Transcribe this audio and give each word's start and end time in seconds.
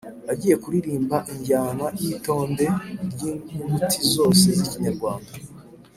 –agiye 0.29 0.55
kuririmba 0.63 1.17
injyana 1.33 1.85
y’itonde 2.01 2.65
ry’inyuguti 3.11 3.99
zose 4.13 4.45
z’ikinyarwanda; 4.57 5.31